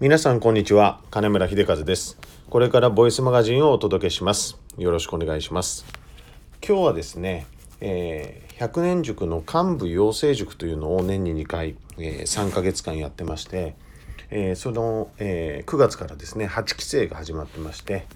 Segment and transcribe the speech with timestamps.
[0.00, 1.02] 皆さんこんにちは。
[1.10, 2.16] 金村秀和です。
[2.48, 4.56] これからボイスマガジンをお届けします。
[4.78, 5.84] よろしくお願いします。
[6.66, 7.46] 今日はですね、
[7.82, 13.74] えー、100年塾の幹部養成塾というのを年に2回、えー、3ヶ月間やってまして、
[14.30, 18.06] えー、その、えー、9月からですね8期生が始まってまして、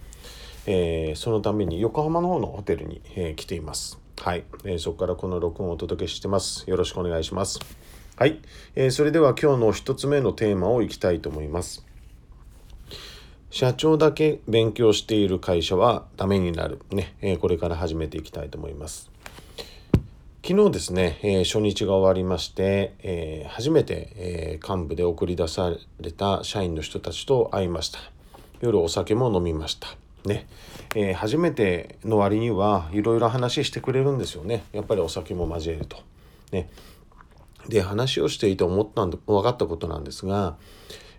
[0.65, 4.01] えー、そのために横浜の方のホテルに、え、来ています。
[4.23, 6.65] はい、え、そこからこの録音をお届けしてます。
[6.67, 7.61] よろしくお願いします。
[8.17, 8.39] はい、
[8.77, 11.85] えー、それでは今日の1つ目のテーマをいきたいと思います。
[13.51, 16.79] 社長だけ勉強している会社はダメになる。
[16.93, 19.11] ね、えー、これから始めていきたいと思います。
[20.47, 27.99] 昨日ですね、えー、初日が終わりまして、えー、初めて、え、幹部で送り出された社員の人たちと会いました。
[28.61, 29.89] 夜お酒も飲みました。
[30.25, 30.47] ね、
[30.95, 34.63] えー、初めての割にはいろいろ話してくれるんですよね。
[34.73, 35.97] やっぱりお酒も交えると。
[36.53, 36.69] ね、
[37.69, 40.57] で話をしていて思ったんで分かったことなんですが、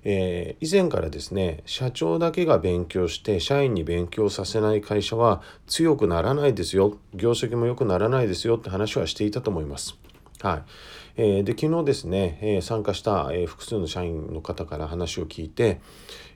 [0.03, 9.97] えー、以前からですね社長だけが勉強して社員に勉強させない会社は強くならないですよ業績も良くならないですよって話はしていたと思います。
[10.41, 10.63] はい
[11.17, 15.79] えー、で昨日ですね、えー、参加した、えー、複数の社員の方から話を聞いて、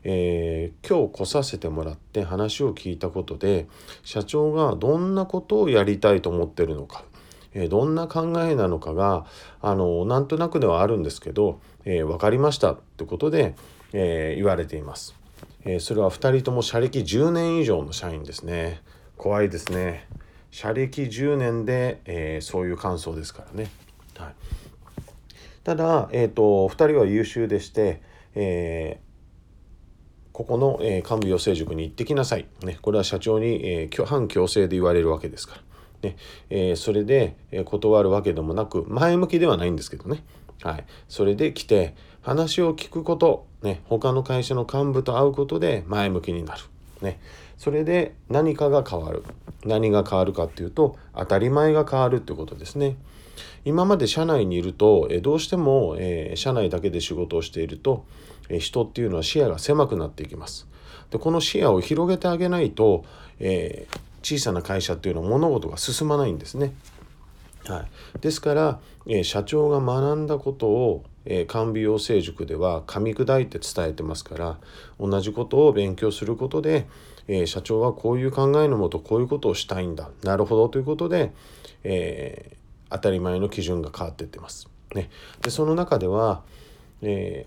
[0.03, 3.67] えー、今日来させてもらって話を聞いたことで
[4.03, 7.03] 社長がどんなことをやりたいと思ってるのか
[7.53, 9.25] えどんな考えなのかが
[9.61, 13.56] あのなんとなくではあるんですけど、えー、分かりましたってことで、
[13.94, 15.16] えー、言われています、
[15.66, 18.81] えー、それは2人とも社歴10年以上の社員ですね。
[19.17, 20.08] 怖いですね。
[20.50, 23.69] 社歴10年で、えそういう感想ですからね、
[24.17, 24.34] はい、
[25.63, 28.02] ただ、えーと、2人は優秀でして、
[28.34, 29.00] え
[30.31, 35.61] ここの、え幹部養成塾に行ってきなさい、ね、これは社長に、え反強制で言われるわけですから。
[36.02, 36.16] ね
[36.50, 40.23] えー、それで断るわけでもなく前向きではないんですけどね、
[40.64, 46.61] はい、それで来て話を聞くこと、ね、他の会社の幹部と会うことで前向きになる、
[47.02, 47.19] ね、
[47.58, 49.23] それで何かが変わる。
[49.66, 52.96] 何が変わるかっていうと当たり前が変わるってことですね。
[53.66, 58.06] 今まで社内にいると、えどうしても、え、社内だけで仕事をしていると、
[58.50, 60.68] え、人っていうのは視野が狭くなっていきます。
[61.12, 63.03] でこの視野を広げてあげないと、
[63.40, 64.00] えー、
[64.38, 66.73] 小さな会社っていうのは物事が進まないんですね。
[67.66, 67.81] は
[68.16, 74.57] い、ですから、えー、社長が学んだことを、えー、官美養成塾では噛み砕いて伝えてますから
[75.00, 76.88] 同じことを勉強することで、
[77.28, 81.31] えー、社長はこういう考えのもとこういうことをしたいんだなるほどということで、
[81.84, 82.56] え
[82.90, 84.67] 当たり前の基準が変わっていってます。
[84.96, 85.09] ね、
[85.41, 86.41] でその中では、
[87.03, 87.46] え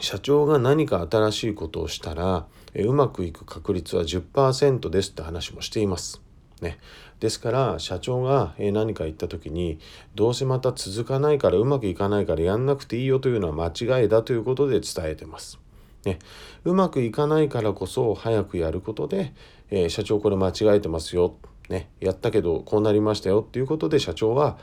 [0.00, 2.46] 社長が何か新しいことをしたら
[2.82, 6.20] うまくいく確率は10%ですって話もしています。
[6.60, 6.78] ね、
[7.20, 9.78] ですから社長が何か言った時に
[10.14, 15.58] どうせまた続かないからうまくいかないからやんなくていいよというのは間違いだということで伝えてます。
[16.04, 16.18] ね、
[16.64, 19.34] うまくいかないからこそ早くやることで、
[19.70, 21.36] えー、社長これ間違えてますよ、
[21.70, 24.58] ね、やったけどこうなりましたよっていうことで社長は、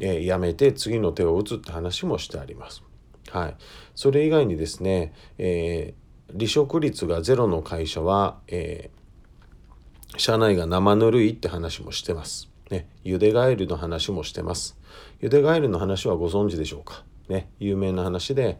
[0.00, 2.82] えー、やめて次の手を打つって話もしてあります。
[3.30, 3.56] はい、
[3.94, 12.48] それ以外にですね、えー離職率がゼロの会社は、えー、社内が生ぬるいって話もしてます。
[12.70, 14.78] ね、ゆでガエルの話もしてます。
[15.20, 17.04] ゆでガエルの話はご存知でしょうか？
[17.28, 18.58] ね、有名な話で、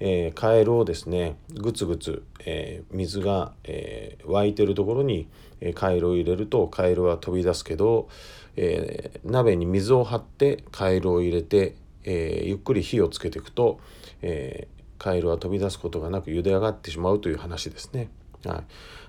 [0.00, 5.28] えー、カエルをですねぐつぐつ、えー、水が、えー、湧いてるところに、
[5.60, 8.08] えカエルを入れるとカエルは飛び出すけど、
[8.54, 11.74] え鍋に水を張ってカエルを入れて、
[12.04, 13.80] えゆっくり火をつけていくと、
[14.22, 14.68] え
[14.98, 18.08] カエルは飛び出すことがなく茹で上がってしまうという話ですね。
[18.44, 18.64] はい、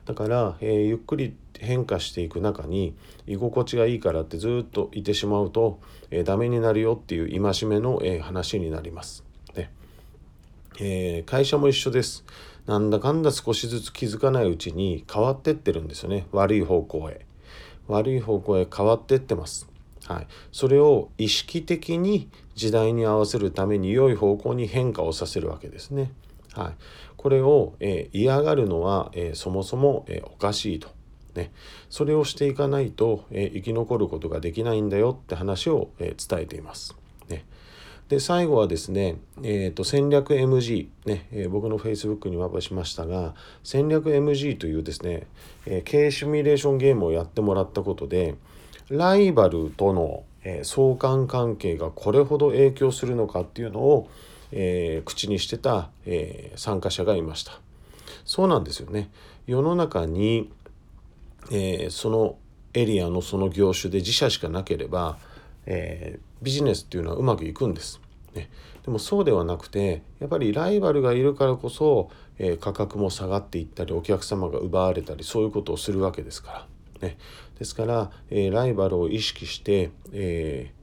[0.06, 2.96] だから、えー、ゆっくり変化していく中に
[3.28, 5.80] 居心地がいいからってずっといてしまうと、
[6.10, 9.24] えー、ダメになるよっていう戒めの、えー、話になります。
[9.56, 9.72] ね
[10.80, 12.24] えー、会社も一緒です。
[12.66, 17.26] なんだかんだ少しずつ気づかないうちに変わってってるんですよね悪い方向へ。
[17.88, 19.68] 悪い方向へ変わってってます。
[20.06, 26.12] はい、それを意識的に時代に合わせるために良い方向に変化をさせるわけですね。
[26.54, 26.76] はい、
[27.16, 30.90] これを、えー、嫌がるのは、えー、そもそも、えー、おかしいと。
[31.36, 31.52] ね、
[31.90, 36.98] それをしていかないと、え生き残ることができないんだよって話を、え伝えています。
[37.30, 37.46] ね、
[38.10, 45.28] で最後はですね、えーと、戦略 MG、ねえ僕の Facebook にワーしましたが戦略 MG というですね、
[45.66, 48.36] え経営シミュレーションゲームをやってもらったことで、
[48.90, 54.10] ライバルとの、えー、相関関係がこれほど影響するのかっていうのを、
[54.52, 57.60] えー、口にしてた、えー、参加者がいました。
[58.26, 59.10] そうなんですよね。
[59.48, 60.52] 世の中に、
[61.52, 62.38] えー、その
[62.74, 65.18] エリアのその業種で自社しかなければ、
[65.66, 68.00] えー、ビジネスっていうのはうまくいくんです。
[68.36, 68.50] ね、
[68.86, 76.68] でもそうではなくてやっぱりライバルがいるからこそ、えー、価格も下がっていったりお客様が奪われたりそういうことをするわけですから。
[77.02, 77.18] ね、
[77.58, 80.80] ですから、えー、ライバルを意識して、えー、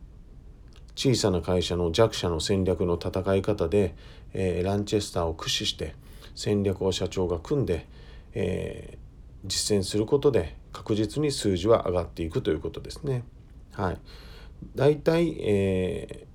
[0.95, 3.95] 小さな会社の弱者の戦略の戦い方で、
[4.39, 5.95] えランチェスターを駆使して
[6.35, 7.87] 戦略を社長が組んで、
[8.35, 8.99] え
[9.45, 13.25] 実践することで確実に数字は上がっていくということですね。
[13.73, 13.99] はい、
[14.75, 16.27] だいたい、え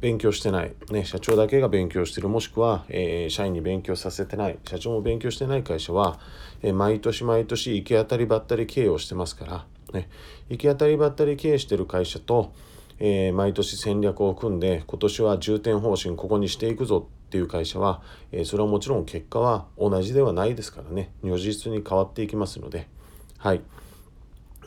[0.00, 2.28] 勉強してない、ね、社長だけが勉強してる。
[2.28, 4.58] もしくは、えー、社員に勉強させてない。
[4.64, 6.20] 社長も勉強してない会社は、
[6.62, 10.08] えー、毎年毎年行き当たりばったり経営をしてますから、ね、
[10.48, 12.52] 行き当たりばったり経営してる会社と、
[13.00, 18.00] えー、毎年戦略を組んで今年は重点方針ここにしていくぞっていう会社は、
[18.32, 21.12] えそれはもちろん結果は同じではないですからね。
[21.22, 22.88] 如実に変わっていきますので。
[23.36, 23.60] はい、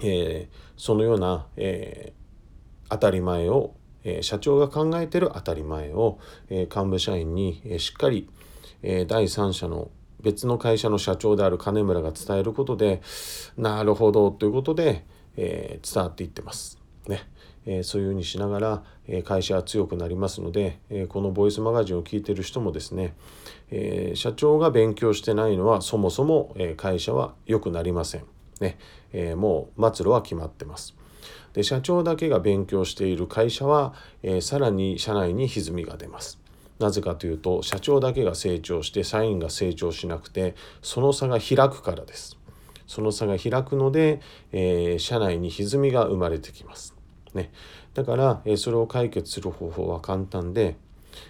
[0.04, 2.13] えそのような、え
[2.88, 6.19] 当たり前をえ社長が考えてる当たり前を、
[6.50, 8.30] え幹部社員に、えしっかり、
[8.83, 9.89] え第三者の
[10.21, 13.01] 別の会社の社長である金村が伝えることで
[13.57, 15.06] なるほどということで、
[15.38, 16.80] え伝わっていってます。
[17.07, 17.27] ね
[17.65, 23.13] えそういうふうにしながら、え会社は強くなりますので、えこのボイスマガジンを聞いてる人もですね、
[23.69, 28.24] え社長が勉強してないのはそもそも、え会社は良くなりません。
[28.59, 28.77] ね
[29.13, 30.95] えもう末路は決まってます。
[31.53, 33.94] で社長だけが勉強している会社は、
[34.24, 36.39] えー、さらに社内に歪みが出ます。
[36.80, 42.38] なぜかというと社長だけが成長して社員が成長しなくてその差が開くからです。
[42.88, 44.19] その差が開くので、
[44.51, 46.94] えー、社内に歪みが生まれてきます。
[47.33, 47.51] ね、
[47.94, 50.75] だから、えー、それを解決する方法は簡単で、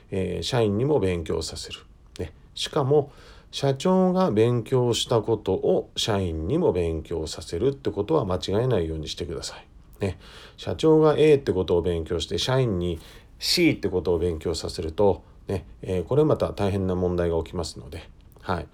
[0.10, 1.82] えー、社員にも勉強させる。
[2.18, 3.12] ね、しかも
[3.52, 9.71] 社長が勉強したことを社員にも勉強させるってことは間違えないようにしてください。
[10.02, 10.18] ね、
[10.58, 13.00] 社長が A ってことを勉強して社員に
[13.40, 18.10] C ってことを勉強させると、ねえー、これまた大変な問題が起きますので、
[18.42, 18.68] はい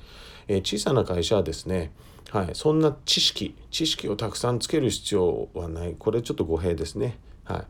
[0.48, 1.92] えー、小さな会社はですね、
[2.32, 7.18] はい、そんな知識知識をたくさんつける必要はないこれちょっと語弊ですね。
[7.44, 7.64] はい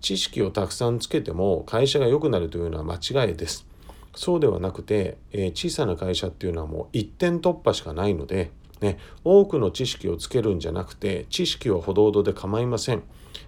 [0.00, 3.66] 知識をたくさんつけても会社が良くなるというのは間違いです。
[4.14, 8.50] そうではなくて、えー、小さな会社っていうのはもう一点突破しかないので、
[8.80, 13.02] ね、多くの知識をつけるんじゃなくて知識はほどほどで構いません、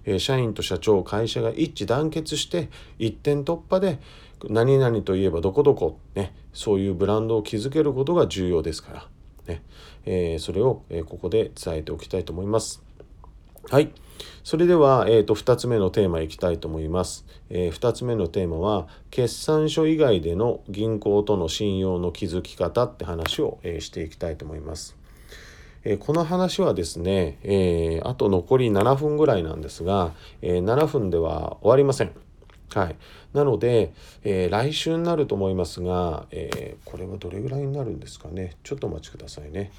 [0.04, 3.98] えー、社員と社長会社が一致団結して一点突破で
[4.48, 9.06] 何々といえばどこどこ、ね、そういうブランドを築けることが重要ですから、
[9.46, 9.62] ね
[10.06, 12.82] えー、それを、えここで伝えておきたいと思います。
[13.69, 13.90] はい。
[14.44, 24.98] それでは、えーと、2つ目のテーマいきたいと思います、えー、2つ目のテーマは決算書以外での銀行との信用の築き方って話を、えー、していきたいと思います。
[25.90, 30.12] えこの話はですね、え、あと残り7分ぐらいなんですが、
[30.43, 32.12] え、7分では終わりません。
[32.75, 32.96] はい、
[33.32, 39.73] なので、えー、来週になると思いますが、えこれはどれぐらいになるんですかねちょっとお待ちくださいね。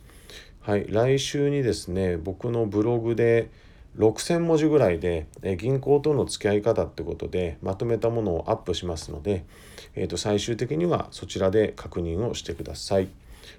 [0.61, 3.51] はい、来週にですね僕のブログで
[3.99, 9.45] 6,000文字ぐらいで、え銀行との付き合い方ってことでまとめたものをアップしますので、
[9.93, 13.09] えー、と最終的にはそちらで確認をしてください。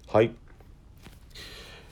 [0.08, 0.32] はい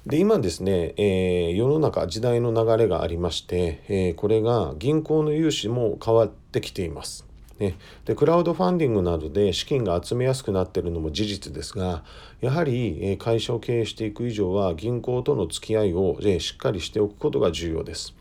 [0.08, 7.26] で今ですね、えー、世の中時代の流れがありまして、えー、これが銀行の融資も変わってきています。
[7.58, 7.76] ね、
[8.06, 12.04] でクラウドファンディングなどで資金が集めやすくなっているのも事実ですが
[12.40, 18.14] やはりえ会社を経営していく以上は銀行との付き合いをえしっかりしておくことが重要です。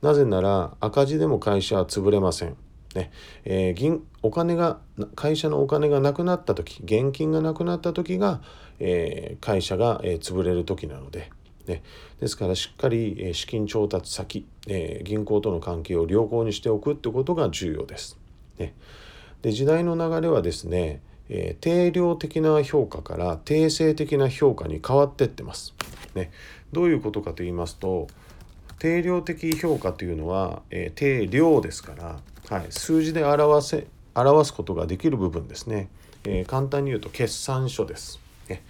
[0.00, 2.56] なぜなら赤字でも会社は潰れません。
[2.94, 3.10] ね
[3.44, 4.78] えー、銀お金が
[5.16, 8.40] 会社のお金がなくなった時現金がなくなった時が、
[8.78, 11.30] えー、会社が、えー、潰れる時なので。
[11.66, 11.82] ね、
[12.20, 18.18] ですからしっかり、え資金調達先、え銀行との関係を良好にしておくってことが重要です。
[18.58, 18.74] ね、
[19.42, 25.74] で時代の流れはですね、え定量的な評価から定性的な評価に変わってってます。
[26.14, 26.30] ね、
[26.72, 28.08] どういうことかと言いますと
[28.78, 35.88] 定量的評価というのは、え定量ですから、はい、数字で表せ表すことができる部分ですね。
[36.24, 38.20] えー、簡単に言うと決算書です。
[38.48, 38.62] ね、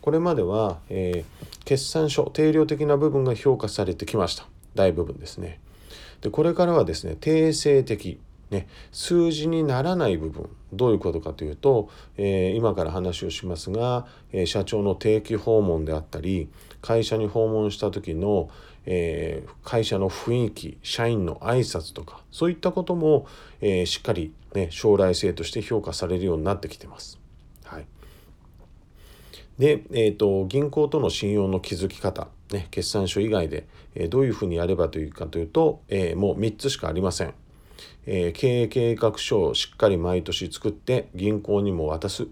[0.00, 5.60] これまでは、えー、決算書定量的な部分が評価されてきました大部分ですね。
[6.20, 8.20] でこれからはですね定性的、
[8.50, 16.48] ね、数字にならない部分どういうことかというと、えー、今から話をしますが、え、社長の定期訪問であったり
[16.82, 18.50] 会社に訪問した時の、
[18.84, 23.26] えー、会社の雰囲気社員の挨拶とかそういったことも、
[23.60, 27.18] えしっかり、ね、将来性として評価されるようになってきてます。
[27.64, 27.86] はい、
[29.58, 37.34] で、えーと、銀行との信用の築き方、ね、決算書以外で、えー、どういうふうにやればというかというと、えー、もう3つしかありません。
[38.06, 42.26] えー、経営計画書をしっかり毎年作って銀行にも渡す、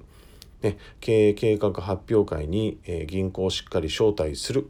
[0.62, 4.68] ね、経営計画発表会に、え、銀行をしっかり招待する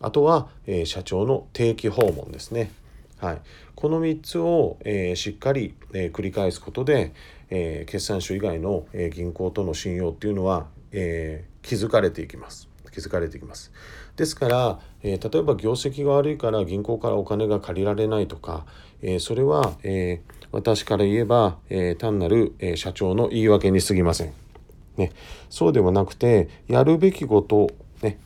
[0.00, 2.70] あとは、え、社長の定期訪問ですね。
[3.18, 3.40] はい、
[3.74, 7.12] この3つを、え、しっかり、え、繰り返すことで、
[7.48, 12.68] え、決算書以外の、え銀行との信用っていうのは、え築かれていきます。
[12.92, 13.72] 築かれていきます。
[14.16, 18.66] ですから、え例えば業績が悪いから銀行からお金が借りられないとか、
[19.00, 20.20] えそれは、え
[20.52, 24.43] 私から言えば、え単なる、え社長の言い訳に過ぎません。
[24.96, 25.12] ね、
[25.50, 27.70] そうではなくてやるべきこと
[28.02, 28.18] ね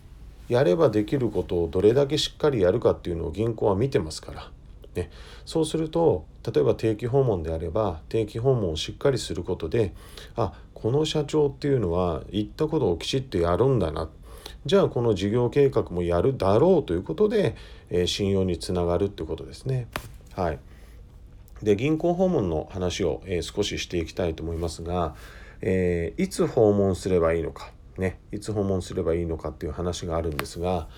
[0.49, 4.51] やればできることをどれだけしっかりやるかっていうのを銀行は見てますから、
[4.95, 5.11] ね、
[5.45, 9.95] そうすると例えば定期訪問であれば定期訪問をしっかりすることで
[10.37, 14.09] あこの社長っていうのは言ったことをきちっとやるんだな
[14.67, 17.57] じゃあこの事業計画もやるだろうということで、
[17.91, 19.87] えー、信用につながるってことですね。
[20.35, 20.59] はい、
[21.63, 25.15] で銀行訪問の話を、えー、少ししていきたいと思いますが、
[25.61, 30.89] えー、いつ訪問すればいいのかね、いつ訪問すればいいのかっていう話があるんですが、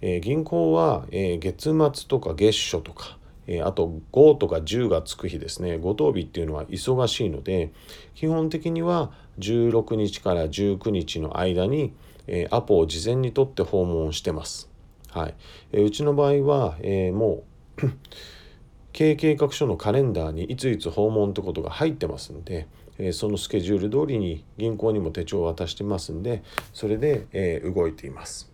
[0.00, 7.72] えー、銀行は、えー、月末とか月初とか、え、あと5とか10がつく日ですね5等日っていうのは忙しいので
[8.14, 11.94] 基本的には16日から19日の間に、
[12.26, 14.68] えアポを事前に取って訪問してます。
[15.10, 15.34] はい
[15.72, 17.44] えうちの場合は、えも
[17.80, 17.86] う
[18.92, 22.66] 経営計画書のカレンダーにいついつ訪問ってことが入ってますんで、
[23.12, 28.50] そのスケジュール通りに銀行にも手帳を渡してますんでそれで、動いています。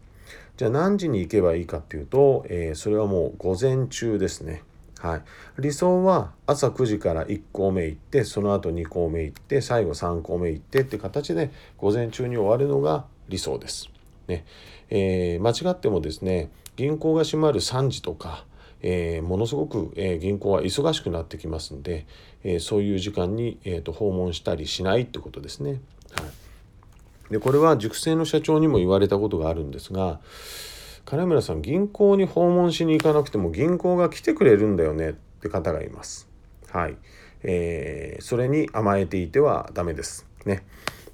[0.57, 4.63] じゃあ何時に行けばいいかっていうと、それはもう午前中ですね。
[5.01, 5.23] はい、
[5.59, 13.91] 理想は朝9時から1校目行ってその後2校目行って最後3校目行ってって形で午前中に終わるのが理想です。
[14.29, 14.47] ね
[14.89, 18.47] えー、間違ってもですね銀行が閉まる3時とか
[18.87, 22.07] えー、ものすごく、えー、銀行は忙しくなってきますんで、
[22.45, 25.73] えー、そういう時間に、えーと、訪問したりしないってことですね。
[25.73, 25.77] は
[27.29, 30.21] い、でこれは熟成の社長にも言われたことがあるんですが
[31.05, 36.29] 金村さん銀行に訪問しに行かなくても銀行が来てくれるんだよねって方がいます。
[36.71, 36.97] はい、
[37.43, 40.27] えー、それに甘えていてはダメです。
[40.45, 40.65] ね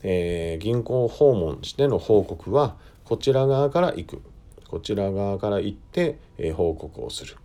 [0.03, 4.23] えー、銀行訪問しての報告はこちら側から行く
[4.67, 7.37] こちら側から行って、えー、報告をする。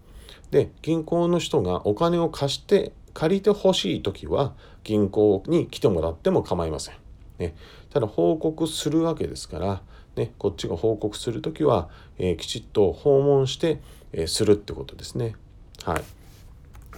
[0.52, 4.54] で銀行の人がお金を貸して借りてほしい時は
[4.84, 6.96] 銀行に来てもらっても構いません。
[7.40, 7.56] ね、
[7.90, 9.82] ただ報告するわけですから、
[10.16, 13.82] ね、こっちが報告する時は、えー、きちっと訪問して、
[14.12, 15.36] えー、するってことですね。
[15.84, 16.04] はい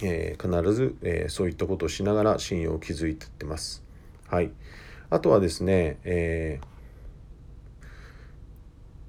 [0.02, 3.84] えー、必ず、え、そういったことをしながら信用を築いていってます。
[4.28, 4.50] はい、
[5.10, 6.60] あとはですね、え、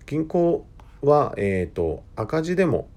[0.05, 0.65] 銀行
[1.01, 2.87] は、えーと赤字でも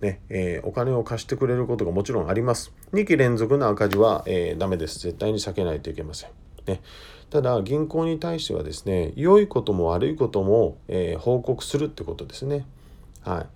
[0.00, 2.72] ねえ、お金を貸してくれることがもちろんあります。
[2.92, 4.98] 2期連続の赤字は、えー、ダメです。
[4.98, 6.30] 絶対に避けないといけません。
[6.66, 6.80] ね、
[7.30, 12.66] ただ銀行に対してはですね良いことも悪いことも、えー、報告するってことですね。
[13.22, 13.46] はい、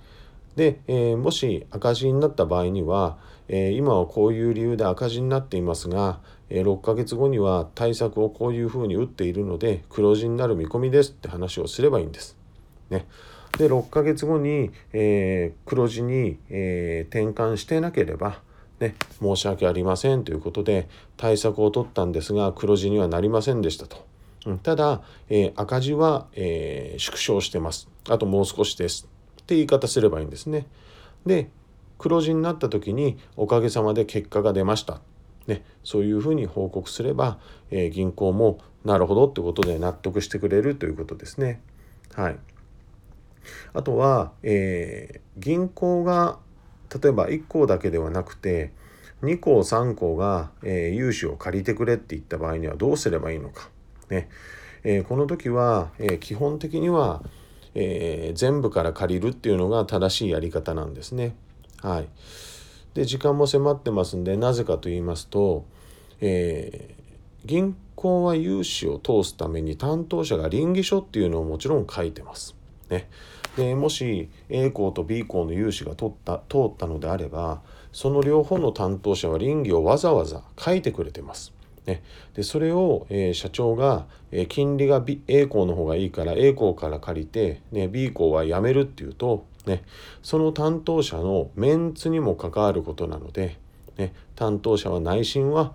[0.57, 12.37] で、えー、もし赤字になった場合には、えー、今はこういう理由で赤字になっていますが、え6ヶ月後には対策をこういうふうに打っているので黒字になる見込みですって話をすればいいんです。
[12.91, 13.07] ね、
[13.59, 18.41] で6ヶ月後に、え、黒字に、え、転換してなければ、
[18.81, 24.04] ね、申し訳ありませんということで対策を取ったんですが黒字にはなりませんでしたと。
[24.47, 27.88] うん、ただ、えー、赤字は、え縮小してます。
[28.09, 29.09] あともう少しです
[29.40, 30.66] って言い方すればいいんですね。
[31.25, 31.49] で
[31.99, 35.00] 黒字になった時におかげさまで結果が出ました。
[35.47, 37.38] ね、そういうふうに報告すれば、
[37.71, 41.61] え銀行もなるほどってことで納得してくれるということですね。
[42.14, 42.38] はい。
[43.73, 46.38] あとは、え、銀行が
[47.03, 48.73] 例えば1行だけではなくて
[49.23, 53.71] 2行3行が、えー、融資を借りてくれって言った場合にはどうすればいいのか。
[54.11, 54.29] ね
[54.85, 57.23] えー、この時は、えー、基本的には、
[57.75, 61.35] えー、全部から借りるっていうのが正しいやり方なんですね。
[61.83, 62.09] はい、
[62.95, 65.64] で時間も迫ってますんでなぜかと言いますと、
[66.21, 72.55] えー、銀行は融資を通すために担当者が稟議書っていうのをもちろん書いてます。
[72.91, 73.09] ね、
[73.56, 77.61] でもし A 校と B 校の融資が通った通ったのであれば
[77.92, 81.52] その両方の担当者は倫理をわざわざ書いてくれてます。
[81.87, 82.02] ね、
[82.34, 89.82] でそれを、えー、社長が、えー、金利が、B、A 校の方がいいから A 校から借りて、ね、B 校はやめるっていうと、ね、
[90.23, 93.58] その担当者のメンツにも関わることなので、
[93.99, 95.75] ね、担当者は内心は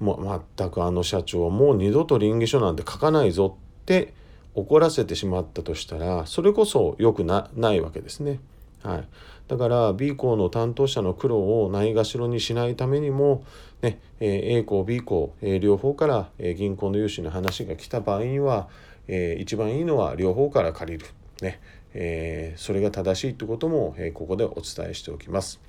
[0.00, 4.14] もう全くあの社長はもう二度と倫理書なんて書かないぞって
[4.58, 8.40] 怒らせてしまったとしたらそれこそ良くなないわけですね。
[8.82, 9.08] はい、
[9.48, 13.44] だから B 校の担当者の苦労をないがしろにしないためにも、
[13.82, 18.68] ねえ、A 校 B 校、え、両方から、え、銀行の融資の話が来た場合には、
[19.08, 21.06] えー、一番いいのは両方から借りる、
[21.42, 21.60] ね
[21.94, 25.60] え、それが正しいということも、え、ここでお伝えしておきます。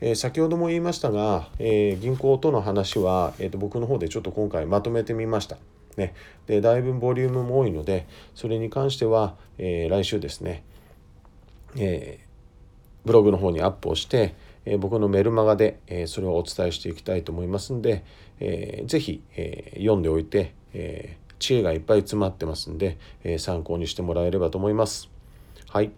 [0.00, 5.56] え、先ほども言いましたが、え、銀行との話は、えーと、僕の方でちょっと今回まとめてみました。
[5.96, 6.14] ね、
[6.46, 10.62] でだいぶボリュームも多いのでそれに関しては、えー、来週ですね、
[11.76, 12.20] え
[13.04, 14.34] ブログの方にアップをして、
[14.64, 18.04] え僕のメルマガで、えそれをお伝えしていきたいと思いますんで、
[18.40, 25.08] えー、ぜひ、え読んでおいて、え知恵がいっぱい詰まってますんで、え参考にしてもらえればと思います。
[25.68, 25.92] はい。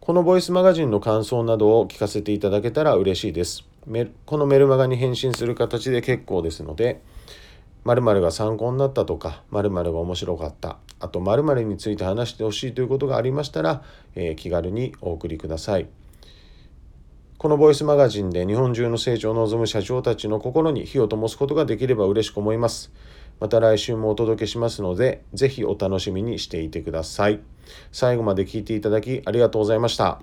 [0.00, 3.64] このボイスマガジンの感想などを聞かせていただけたら嬉しいです。
[4.26, 7.00] このメルマガに返信する形で結構ですので、
[7.84, 13.82] 〇〇が参考になったとか、〇〇が面白かった、あと〇〇について話してほしいということがありましたら、
[14.14, 15.88] えー、気軽にお送りください。
[17.38, 22.92] このボイスマガジンで日本中の成長を望む社長たちの心に火を灯すことができれば嬉しく思います。
[23.40, 27.40] また来週もお届けしますので、ぜひお楽しみにしていてください。
[27.90, 30.22] 最後まで聞いていただきありがとうございました。